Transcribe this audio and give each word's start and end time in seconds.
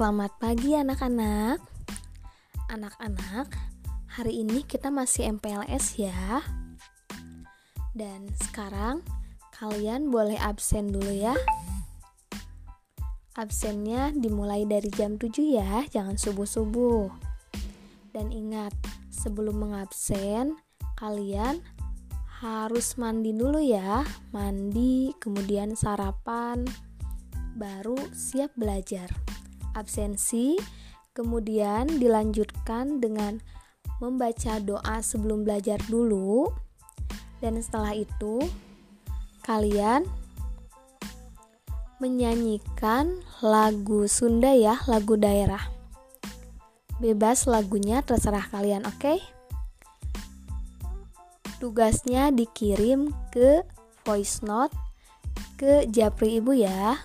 Selamat 0.00 0.32
pagi 0.40 0.72
anak-anak. 0.72 1.60
Anak-anak, 2.72 3.52
hari 4.08 4.40
ini 4.40 4.64
kita 4.64 4.88
masih 4.88 5.28
MPLS 5.36 6.00
ya. 6.00 6.40
Dan 7.92 8.32
sekarang 8.40 9.04
kalian 9.60 10.08
boleh 10.08 10.40
absen 10.40 10.88
dulu 10.88 11.12
ya. 11.12 11.36
Absennya 13.36 14.08
dimulai 14.16 14.64
dari 14.64 14.88
jam 14.88 15.20
7 15.20 15.36
ya, 15.36 15.84
jangan 15.92 16.16
subuh-subuh. 16.16 17.12
Dan 18.16 18.32
ingat, 18.32 18.72
sebelum 19.12 19.60
mengabsen, 19.60 20.56
kalian 20.96 21.60
harus 22.40 22.96
mandi 22.96 23.36
dulu 23.36 23.60
ya. 23.60 24.00
Mandi, 24.32 25.12
kemudian 25.20 25.76
sarapan, 25.76 26.64
baru 27.52 28.00
siap 28.16 28.56
belajar. 28.56 29.12
Absensi 29.74 30.58
kemudian 31.14 31.86
dilanjutkan 32.00 33.02
dengan 33.02 33.42
membaca 34.00 34.56
doa 34.62 35.04
sebelum 35.04 35.44
belajar 35.44 35.76
dulu, 35.90 36.48
dan 37.44 37.60
setelah 37.60 37.92
itu 37.92 38.40
kalian 39.44 40.08
menyanyikan 42.00 43.20
lagu 43.44 44.08
Sunda 44.08 44.56
ya, 44.56 44.80
lagu 44.88 45.20
daerah. 45.20 45.60
Bebas 46.96 47.44
lagunya 47.44 48.00
terserah 48.00 48.48
kalian, 48.48 48.88
oke? 48.88 48.96
Okay? 48.96 49.18
Tugasnya 51.60 52.32
dikirim 52.32 53.12
ke 53.28 53.60
voice 54.08 54.40
note 54.40 54.72
ke 55.60 55.84
Japri 55.92 56.40
Ibu 56.40 56.56
ya. 56.56 57.04